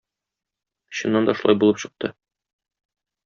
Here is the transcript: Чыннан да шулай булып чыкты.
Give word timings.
Чыннан 0.99 1.27
да 1.29 1.35
шулай 1.41 1.59
булып 1.65 1.81
чыкты. 1.83 2.11